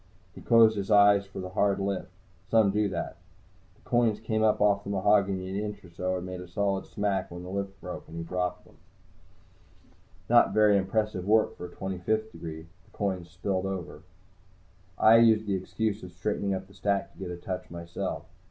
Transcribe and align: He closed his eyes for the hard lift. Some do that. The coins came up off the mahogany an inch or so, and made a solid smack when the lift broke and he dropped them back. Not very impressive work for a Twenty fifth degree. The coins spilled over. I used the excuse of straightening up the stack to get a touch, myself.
He 0.33 0.41
closed 0.41 0.77
his 0.77 0.89
eyes 0.89 1.27
for 1.27 1.39
the 1.39 1.49
hard 1.49 1.77
lift. 1.79 2.09
Some 2.49 2.71
do 2.71 2.89
that. 2.89 3.17
The 3.75 3.87
coins 3.87 4.19
came 4.19 4.41
up 4.41 4.59
off 4.59 4.83
the 4.83 4.89
mahogany 4.89 5.47
an 5.47 5.55
inch 5.57 5.85
or 5.85 5.91
so, 5.91 6.17
and 6.17 6.25
made 6.25 6.41
a 6.41 6.47
solid 6.47 6.87
smack 6.87 7.29
when 7.29 7.43
the 7.43 7.51
lift 7.51 7.79
broke 7.79 8.07
and 8.07 8.17
he 8.17 8.23
dropped 8.23 8.65
them 8.65 8.73
back. 8.77 9.93
Not 10.47 10.53
very 10.55 10.75
impressive 10.75 11.27
work 11.27 11.55
for 11.55 11.67
a 11.67 11.75
Twenty 11.75 11.99
fifth 11.99 12.31
degree. 12.31 12.65
The 12.85 12.97
coins 12.97 13.29
spilled 13.29 13.67
over. 13.67 14.01
I 14.97 15.17
used 15.17 15.45
the 15.45 15.53
excuse 15.53 16.01
of 16.01 16.11
straightening 16.13 16.55
up 16.55 16.65
the 16.65 16.73
stack 16.73 17.13
to 17.13 17.19
get 17.19 17.29
a 17.29 17.37
touch, 17.37 17.69
myself. 17.69 18.25